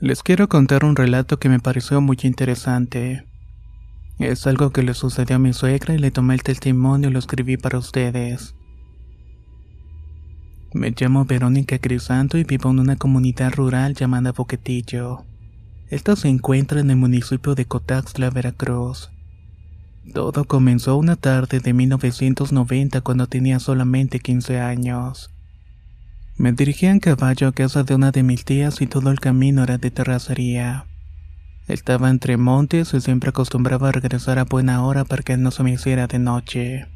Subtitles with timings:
[0.00, 3.26] Les quiero contar un relato que me pareció muy interesante.
[4.18, 7.18] Es algo que le sucedió a mi suegra y le tomé el testimonio y lo
[7.18, 8.54] escribí para ustedes.
[10.72, 15.26] Me llamo Verónica Crisanto y vivo en una comunidad rural llamada Boquetillo.
[15.90, 19.10] Esta se encuentra en el municipio de Cotaxtla, Veracruz.
[20.14, 25.30] Todo comenzó una tarde de 1990 cuando tenía solamente 15 años.
[26.40, 29.62] Me dirigí en caballo a casa de una de mis tías y todo el camino
[29.62, 30.86] era de terracería.
[31.68, 35.62] Estaba entre montes y siempre acostumbraba a regresar a buena hora para que no se
[35.62, 36.86] me hiciera de noche.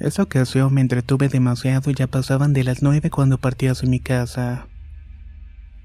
[0.00, 4.00] Esa ocasión me entretuve demasiado y ya pasaban de las nueve cuando partí hacia mi
[4.00, 4.66] casa.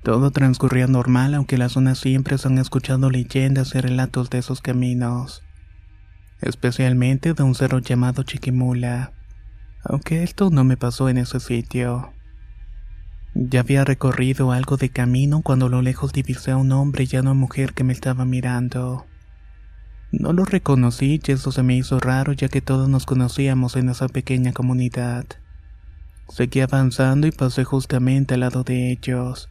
[0.02, 4.62] Todo transcurría normal, aunque las zonas siempre se han escuchado leyendas y relatos de esos
[4.62, 5.44] caminos,
[6.40, 9.12] especialmente de un cerro llamado Chiquimula,
[9.84, 12.13] aunque esto no me pasó en ese sitio.
[13.36, 17.16] Ya había recorrido algo de camino cuando a lo lejos divisé a un hombre y
[17.16, 19.06] a una mujer que me estaba mirando.
[20.12, 23.90] No lo reconocí y eso se me hizo raro ya que todos nos conocíamos en
[23.90, 25.26] esa pequeña comunidad.
[26.30, 29.50] Seguí avanzando y pasé justamente al lado de ellos.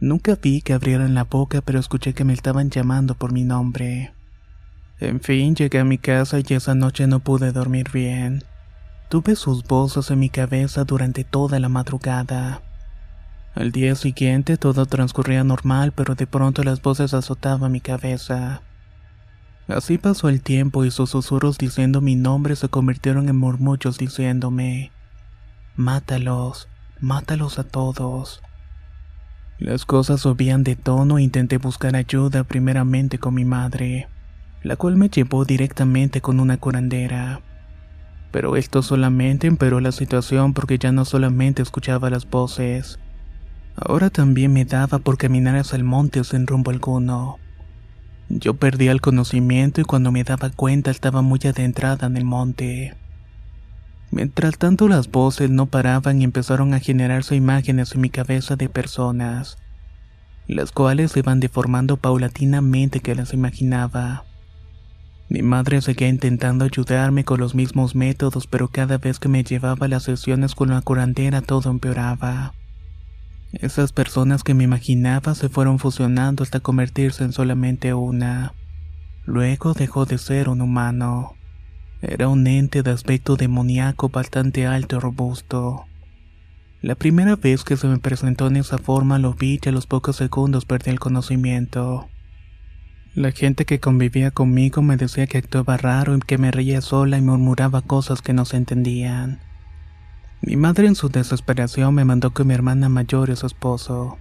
[0.00, 4.14] Nunca vi que abrieran la boca pero escuché que me estaban llamando por mi nombre.
[5.00, 8.42] En fin, llegué a mi casa y esa noche no pude dormir bien.
[9.10, 12.62] Tuve sus voces en mi cabeza durante toda la madrugada.
[13.54, 18.62] Al día siguiente todo transcurría normal, pero de pronto las voces azotaban mi cabeza.
[19.68, 24.90] Así pasó el tiempo y sus susurros diciendo mi nombre se convirtieron en murmullos diciéndome,
[25.76, 26.68] Mátalos,
[27.00, 28.42] mátalos a todos.
[29.58, 34.08] Las cosas subían de tono e intenté buscar ayuda primeramente con mi madre,
[34.62, 37.40] la cual me llevó directamente con una curandera.
[38.32, 42.98] Pero esto solamente empeoró la situación porque ya no solamente escuchaba las voces,
[43.74, 47.38] Ahora también me daba por caminar hacia el monte sin rumbo alguno.
[48.28, 52.94] Yo perdía el conocimiento y cuando me daba cuenta estaba muy adentrada en el monte.
[54.10, 58.68] Mientras tanto las voces no paraban y empezaron a generarse imágenes en mi cabeza de
[58.68, 59.56] personas,
[60.46, 64.24] las cuales se iban deformando paulatinamente que las imaginaba.
[65.30, 69.88] Mi madre seguía intentando ayudarme con los mismos métodos, pero cada vez que me llevaba
[69.88, 72.52] las sesiones con la curandera todo empeoraba.
[73.52, 78.54] Esas personas que me imaginaba se fueron fusionando hasta convertirse en solamente una.
[79.26, 81.34] Luego dejó de ser un humano.
[82.00, 85.84] Era un ente de aspecto demoníaco bastante alto y robusto.
[86.80, 89.86] La primera vez que se me presentó en esa forma lo vi y a los
[89.86, 92.08] pocos segundos perdí el conocimiento.
[93.14, 97.18] La gente que convivía conmigo me decía que actuaba raro y que me reía sola
[97.18, 99.51] y murmuraba cosas que no se entendían.
[100.44, 104.18] Mi madre en su desesperación me mandó con mi hermana mayor y su esposo,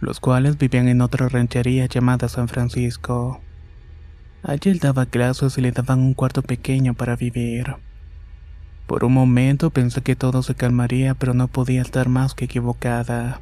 [0.00, 3.40] los cuales vivían en otra ranchería llamada San Francisco.
[4.44, 7.74] Allí él daba clases y le daban un cuarto pequeño para vivir.
[8.86, 13.40] Por un momento pensé que todo se calmaría, pero no podía estar más que equivocada.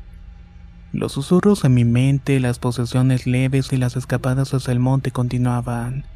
[0.92, 6.06] Los susurros en mi mente, las posesiones leves y las escapadas hacia el monte continuaban.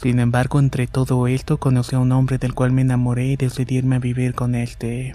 [0.00, 3.76] Sin embargo, entre todo esto conocí a un hombre del cual me enamoré y decidí
[3.76, 5.14] irme a vivir con este.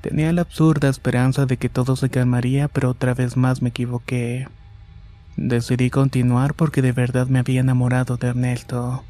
[0.00, 4.48] Tenía la absurda esperanza de que todo se calmaría, pero otra vez más me equivoqué.
[5.36, 9.04] Decidí continuar porque de verdad me había enamorado de Ernesto.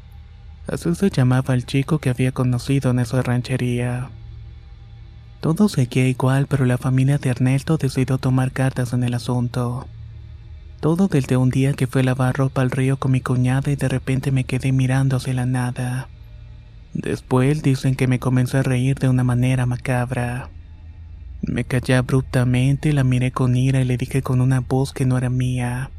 [0.67, 4.11] Así se llamaba el chico que había conocido en esa ranchería.
[5.41, 9.87] Todo seguía igual, pero la familia de Ernesto decidió tomar cartas en el asunto.
[10.79, 13.75] Todo desde un día que fue a lavar ropa al río con mi cuñada y
[13.75, 16.07] de repente me quedé mirando hacia la nada.
[16.93, 20.49] Después dicen que me comencé a reír de una manera macabra.
[21.41, 25.17] Me callé abruptamente, la miré con ira y le dije con una voz que no
[25.17, 25.91] era mía.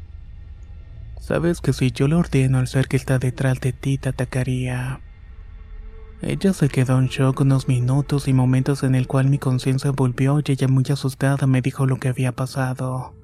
[1.19, 5.01] Sabes que si yo le ordeno al ser que está detrás de ti te atacaría.
[6.21, 10.39] Ella se quedó en shock unos minutos y momentos en el cual mi conciencia volvió
[10.39, 13.18] y ella muy asustada me dijo lo que había pasado.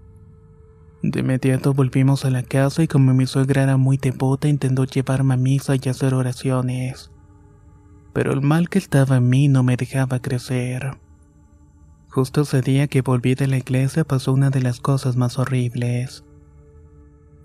[1.08, 5.36] De inmediato volvimos a la casa y como mi suegra era muy devota intentó llevarme
[5.36, 7.12] a misa y hacer oraciones.
[8.12, 10.98] Pero el mal que estaba en mí no me dejaba crecer.
[12.10, 16.24] Justo ese día que volví de la iglesia pasó una de las cosas más horribles.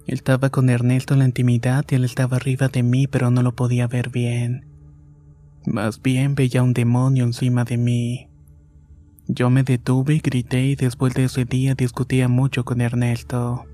[0.07, 3.55] Estaba con Ernesto en la intimidad y él estaba arriba de mí pero no lo
[3.55, 4.65] podía ver bien.
[5.67, 8.30] Más bien veía un demonio encima de mí.
[9.32, 13.65] Yo me detuve grité y después de ese día discutía mucho con Ernesto.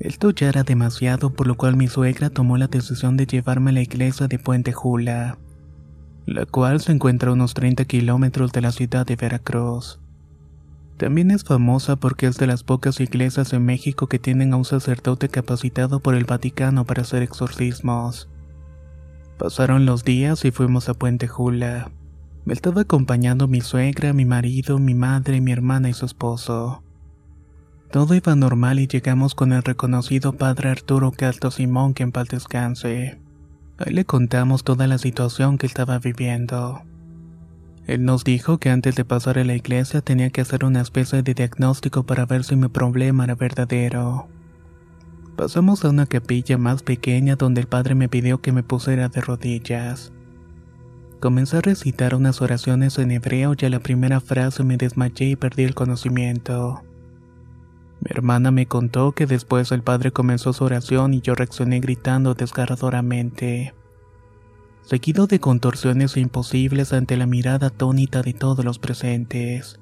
[0.00, 3.74] Esto ya era demasiado por lo cual mi suegra tomó la decisión de llevarme a
[3.74, 5.38] la iglesia de Puente Jula
[6.26, 10.00] la cual se encuentra a unos 30 kilómetros de la ciudad de Veracruz.
[10.96, 14.64] También es famosa porque es de las pocas iglesias en México que tienen a un
[14.64, 18.28] sacerdote capacitado por el Vaticano para hacer exorcismos.
[19.38, 21.90] Pasaron los días y fuimos a Puente Jula.
[22.44, 26.82] Me estaba acompañando mi suegra, mi marido, mi madre, mi hermana y su esposo.
[27.90, 32.28] Todo iba normal y llegamos con el reconocido padre Arturo Calto Simón que en paz
[32.28, 33.18] descanse.
[33.78, 36.82] Ahí le contamos toda la situación que estaba viviendo.
[37.86, 41.22] Él nos dijo que antes de pasar a la iglesia tenía que hacer una especie
[41.22, 44.28] de diagnóstico para ver si mi problema era verdadero.
[45.36, 49.20] Pasamos a una capilla más pequeña donde el padre me pidió que me pusiera de
[49.20, 50.13] rodillas.
[51.24, 55.36] Comencé a recitar unas oraciones en hebreo y a la primera frase me desmayé y
[55.36, 56.82] perdí el conocimiento.
[58.02, 62.34] Mi hermana me contó que después el padre comenzó su oración y yo reaccioné gritando
[62.34, 63.72] desgarradoramente,
[64.82, 69.80] seguido de contorsiones imposibles ante la mirada atónita de todos los presentes.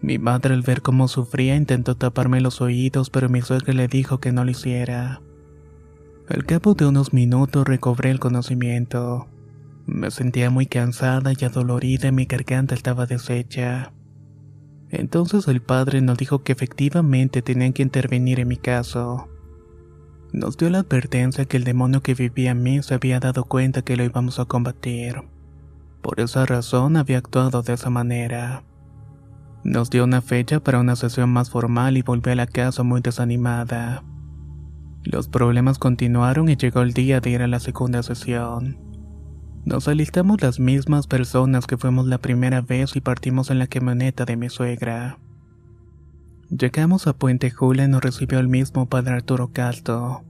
[0.00, 4.18] Mi madre al ver cómo sufría intentó taparme los oídos, pero mi suegra le dijo
[4.18, 5.20] que no lo hiciera.
[6.26, 9.28] Al cabo de unos minutos recobré el conocimiento.
[9.88, 13.90] Me sentía muy cansada y adolorida y mi garganta estaba deshecha.
[14.90, 19.28] Entonces el padre nos dijo que efectivamente tenían que intervenir en mi caso.
[20.30, 23.80] Nos dio la advertencia que el demonio que vivía en mí se había dado cuenta
[23.80, 25.22] que lo íbamos a combatir.
[26.02, 28.64] Por esa razón había actuado de esa manera.
[29.64, 33.00] Nos dio una fecha para una sesión más formal y volví a la casa muy
[33.00, 34.04] desanimada.
[35.02, 38.87] Los problemas continuaron y llegó el día de ir a la segunda sesión.
[39.68, 44.24] Nos alistamos las mismas personas que fuimos la primera vez y partimos en la camioneta
[44.24, 45.18] de mi suegra.
[46.48, 50.22] Llegamos a Puente Jula y nos recibió el mismo padre Arturo Calto.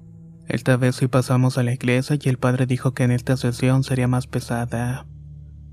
[0.49, 3.85] Esta vez sí pasamos a la iglesia y el padre dijo que en esta sesión
[3.85, 5.07] sería más pesada,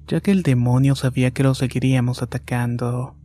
[0.07, 3.15] ya que el demonio sabía que lo seguiríamos atacando.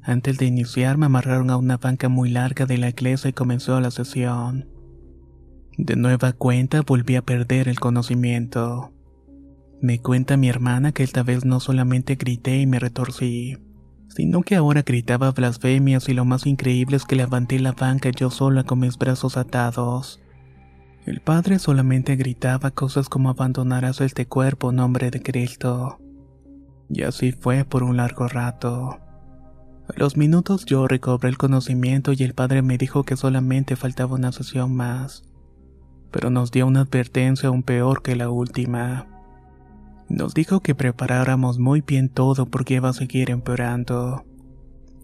[0.00, 3.78] Antes de iniciar me amarraron a una banca muy larga de la iglesia y comenzó
[3.82, 4.66] la sesión.
[5.76, 8.95] De nueva cuenta volví a perder el conocimiento.
[9.80, 13.58] Me cuenta mi hermana que esta vez no solamente grité y me retorcí,
[14.08, 18.30] sino que ahora gritaba blasfemias y lo más increíble es que levanté la banca yo
[18.30, 20.20] sola con mis brazos atados.
[21.04, 25.98] El padre solamente gritaba cosas como abandonarás este cuerpo en nombre de Cristo.
[26.88, 28.98] Y así fue por un largo rato.
[29.88, 34.14] A los minutos yo recobré el conocimiento y el padre me dijo que solamente faltaba
[34.14, 35.22] una sesión más.
[36.10, 39.06] Pero nos dio una advertencia aún peor que la última.
[40.08, 44.24] Nos dijo que preparáramos muy bien todo porque iba a seguir empeorando.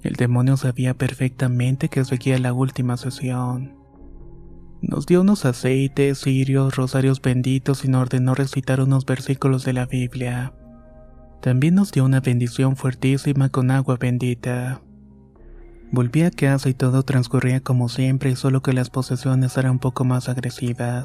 [0.02, 3.74] El demonio sabía perfectamente que seguía la última sesión.
[4.80, 9.86] Nos dio unos aceites, cirios, rosarios benditos y nos ordenó recitar unos versículos de la
[9.86, 10.52] Biblia.
[11.40, 14.82] También nos dio una bendición fuertísima con agua bendita.
[15.92, 20.04] Volví a casa y todo transcurría como siempre, solo que las posesiones eran un poco
[20.04, 21.04] más agresivas.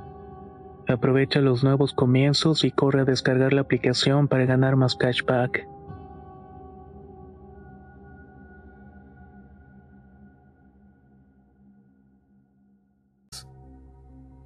[0.87, 5.67] Aprovecha los nuevos comienzos y corre a descargar la aplicación para ganar más cashback.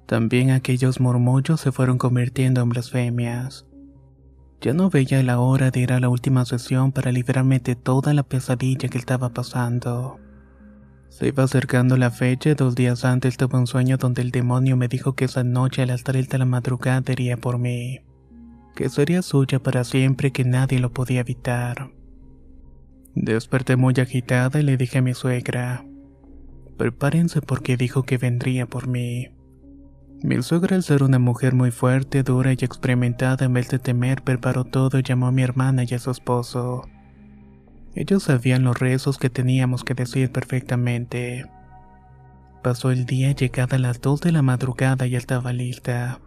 [0.06, 3.66] También aquellos murmullos se fueron convirtiendo en blasfemias.
[4.60, 8.14] Ya no veía la hora de ir a la última sesión para librarme de toda
[8.14, 10.18] la pesadilla que estaba pasando.
[11.08, 14.76] Se iba acercando la fecha y dos días antes tuve un sueño donde el demonio
[14.76, 18.00] me dijo que esa noche a las 3 de la madrugada iría por mí,
[18.74, 21.90] que sería suya para siempre y que nadie lo podía evitar.
[23.14, 25.86] Desperté muy agitada y le dije a mi suegra,
[26.76, 29.28] prepárense porque dijo que vendría por mí.
[30.22, 34.22] Mi suegra al ser una mujer muy fuerte, dura y experimentada en vez de temer
[34.22, 36.84] preparó todo y llamó a mi hermana y a su esposo.
[37.96, 41.46] Ellos sabían los rezos que teníamos que decir perfectamente.
[42.62, 46.20] Pasó el día llegada a las 2 de la madrugada y estaba lista.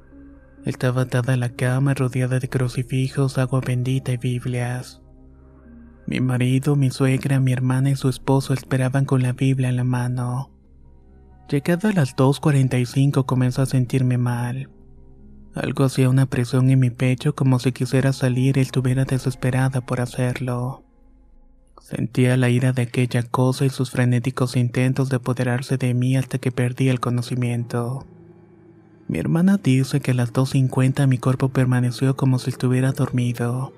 [0.65, 5.03] Estaba atada a la cama rodeada de crucifijos, agua bendita y Biblias.
[6.07, 9.83] Mi marido, mi suegra, mi hermana y su esposo esperaban con la Biblia en la
[9.83, 10.49] mano.
[11.47, 14.71] Llegada a las 2.45 comenzó a sentirme mal.
[15.53, 20.01] Algo hacía una presión en mi pecho como si quisiera salir y estuviera desesperada por
[20.01, 20.88] hacerlo.
[21.81, 26.37] Sentía la ira de aquella cosa y sus frenéticos intentos de apoderarse de mí hasta
[26.37, 28.05] que perdí el conocimiento.
[29.07, 33.73] Mi hermana dice que a las 2.50 mi cuerpo permaneció como si estuviera dormido.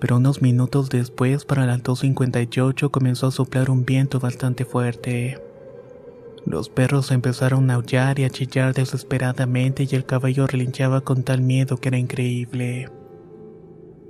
[0.00, 5.40] Pero unos minutos después, para las 2.58, comenzó a soplar un viento bastante fuerte.
[6.44, 11.40] Los perros empezaron a aullar y a chillar desesperadamente y el caballo relinchaba con tal
[11.40, 12.88] miedo que era increíble.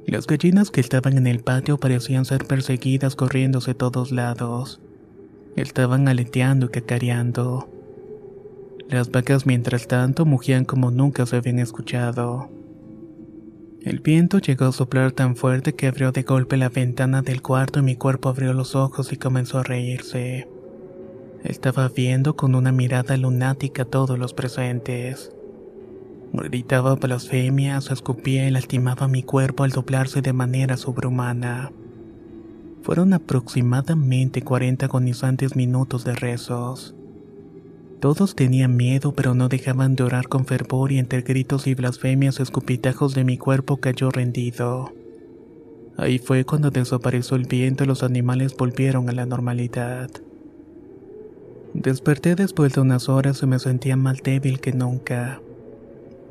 [0.07, 4.81] Las gallinas que estaban en el patio parecían ser perseguidas corriéndose todos lados.
[5.57, 7.69] Estaban aleteando y cacareando.
[8.89, 12.49] Las vacas mientras tanto mugían como nunca se habían escuchado.
[13.83, 17.81] El viento llegó a soplar tan fuerte que abrió de golpe la ventana del cuarto
[17.81, 20.49] y mi cuerpo abrió los ojos y comenzó a reírse.
[21.43, 25.36] Estaba viendo con una mirada lunática a todos los presentes.
[26.37, 31.73] Gritaba blasfemias, escupía y lastimaba mi cuerpo al doblarse de manera sobrehumana.
[32.83, 36.95] Fueron aproximadamente 40 agonizantes minutos de rezos.
[38.01, 42.39] Todos tenían miedo, pero no dejaban de orar con fervor y entre gritos y blasfemias
[42.39, 44.93] escupitajos de mi cuerpo cayó rendido.
[45.97, 50.11] Ahí fue cuando desapareció el viento y los animales volvieron a la normalidad.
[51.73, 55.41] Desperté después de unas horas y me sentía más débil que nunca.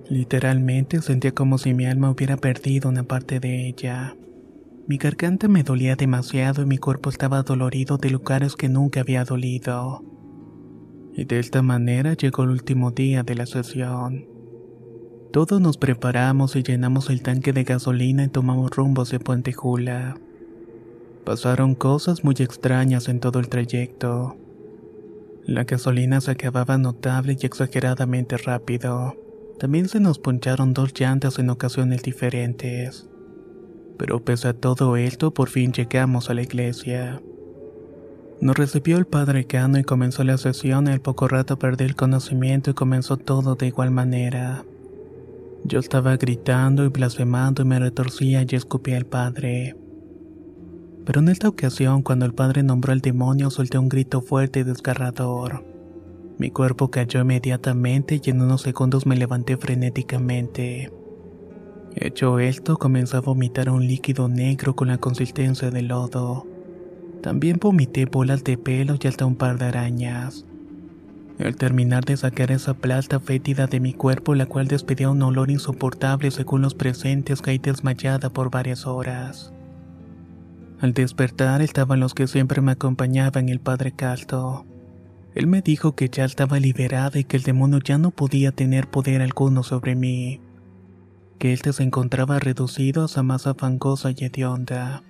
[0.09, 4.15] Literalmente sentía como si mi alma hubiera perdido una parte de ella.
[4.87, 9.23] Mi garganta me dolía demasiado y mi cuerpo estaba dolorido de lugares que nunca había
[9.25, 10.03] dolido.
[11.15, 14.27] Y de esta manera llegó el último día de la sesión.
[15.31, 20.17] Todos nos preparamos y llenamos el tanque de gasolina y tomamos rumbo hacia Puente Jula.
[21.25, 24.37] Pasaron cosas muy extrañas en todo el trayecto.
[25.45, 29.24] La gasolina se acababa notable y exageradamente rápido.
[29.59, 33.07] También se nos poncharon dos llantas en ocasiones diferentes.
[33.97, 37.21] Pero pese a todo esto, por fin llegamos a la iglesia.
[38.41, 42.71] Nos recibió el padre Cano y comenzó la sesión al poco rato perdí el conocimiento
[42.71, 44.65] y comenzó todo de igual manera.
[45.63, 49.75] Yo estaba gritando y blasfemando y me retorcía y escupía al padre.
[51.05, 54.63] Pero en esta ocasión, cuando el padre nombró al demonio, solté un grito fuerte y
[54.63, 55.74] desgarrador.
[56.37, 60.91] Mi cuerpo cayó inmediatamente y en unos segundos me levanté frenéticamente.
[61.95, 66.45] Hecho esto, comencé a vomitar un líquido negro con la consistencia de lodo.
[67.21, 70.45] También vomité bolas de pelo y hasta un par de arañas.
[71.39, 75.49] Al terminar de sacar esa plasta fétida de mi cuerpo, la cual despedía un olor
[75.51, 79.53] insoportable según los presentes, caí desmayada por varias horas.
[80.81, 84.65] Al despertar estaban los que siempre me acompañaban el padre Calto.
[85.35, 88.87] Él me dijo que ya estaba liberada y que el demonio ya no podía tener
[88.87, 90.39] poder alguno sobre mí,
[91.39, 95.03] que éste se encontraba reducido a esa masa fangosa y hedionda.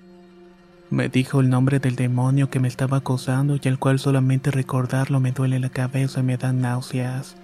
[0.89, 5.20] Me dijo el nombre del demonio que me estaba acosando y al cual solamente recordarlo
[5.20, 7.35] me duele la cabeza y me dan náuseas.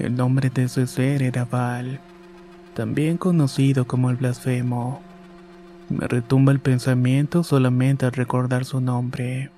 [0.00, 2.00] El nombre de ese ser era Val,
[2.74, 5.00] también conocido como el blasfemo.
[5.88, 9.52] Me retumba el pensamiento solamente al recordar su nombre.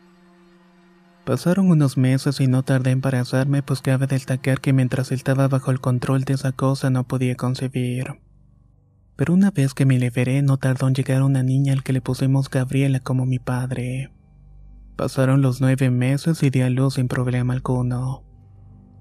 [1.25, 5.71] Pasaron unos meses y no tardé en embarazarme, pues cabe destacar que mientras estaba bajo
[5.71, 8.21] el control de esa cosa no podía concebir.
[9.17, 12.03] Pero una vez que me liberé, no tardó en llegar una niña al que le
[12.03, 14.13] pusimos Gabriela como mi padre.
[14.97, 18.23] Pasaron los nueve meses y di a luz sin problema alguno.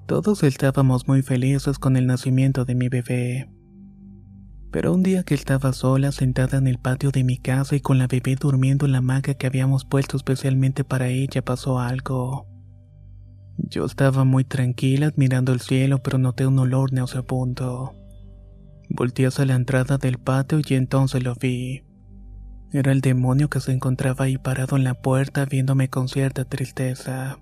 [0.08, 3.50] Todos estábamos muy felices con el nacimiento de mi bebé.
[4.74, 8.00] Pero un día que estaba sola, sentada en el patio de mi casa y con
[8.00, 12.48] la bebé durmiendo en la hamaca que habíamos puesto especialmente para ella, pasó algo.
[13.58, 17.94] Yo estaba muy tranquila admirando el cielo, pero noté un olor nauseabundo.
[18.90, 21.84] Volté hacia la entrada del patio y entonces lo vi.
[22.72, 27.38] Era el demonio que se encontraba ahí parado en la puerta viéndome con cierta tristeza.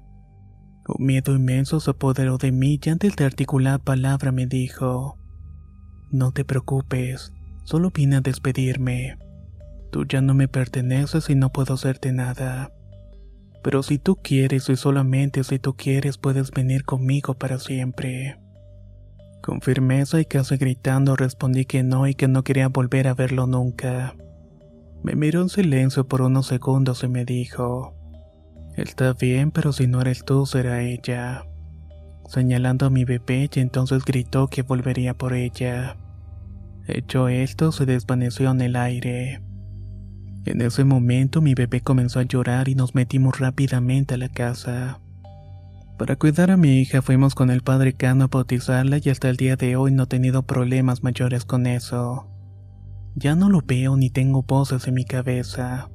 [0.85, 5.20] Un miedo inmenso se apoderó de mí y antes de articular palabra me dijo,
[6.11, 7.31] No te preocupes,
[7.63, 9.17] solo vine a despedirme.
[9.91, 12.73] Tú ya no me perteneces y no puedo hacerte nada.
[13.63, 18.37] Pero si tú quieres y solamente si tú quieres puedes venir conmigo para siempre.
[19.41, 23.47] Con firmeza y casi gritando respondí que no y que no quería volver a verlo
[23.47, 24.13] nunca.
[25.03, 27.95] Me miró en silencio por unos segundos y me dijo,
[28.75, 31.45] Está bien, pero si no eres tú, será ella.
[32.27, 35.97] Señalando a mi bebé y entonces gritó que volvería por ella.
[36.87, 39.41] Hecho esto, se desvaneció en el aire.
[40.45, 44.99] En ese momento mi bebé comenzó a llorar y nos metimos rápidamente a la casa.
[45.97, 49.37] Para cuidar a mi hija fuimos con el padre Cano a bautizarla y hasta el
[49.37, 52.27] día de hoy no he tenido problemas mayores con eso.
[53.13, 55.91] Ya no lo veo ni tengo voces en mi cabeza.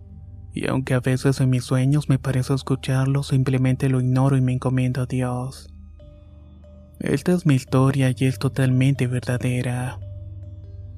[0.52, 4.52] Y aunque a veces en mis sueños me parece escucharlo, simplemente lo ignoro y me
[4.52, 5.75] encomiendo a Dios.
[7.00, 9.98] Esta es mi historia y es totalmente verdadera.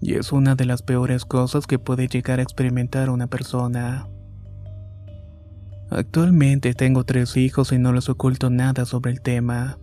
[0.00, 4.08] Y es una de las peores cosas que puede llegar a experimentar una persona.
[5.90, 9.78] Actualmente tengo tres hijos y no les oculto nada sobre el tema.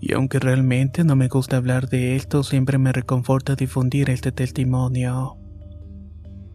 [0.00, 5.36] Y aunque realmente no me gusta hablar de esto, siempre me reconforta difundir este testimonio.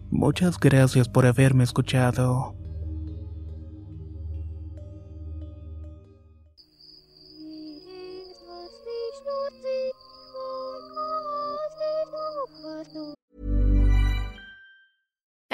[0.10, 2.56] Muchas gracias por haberme escuchado.